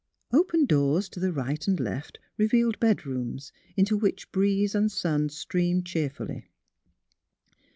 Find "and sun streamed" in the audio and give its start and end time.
4.73-5.85